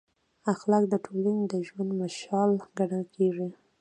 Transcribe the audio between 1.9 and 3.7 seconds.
مشال ګڼل کېږي.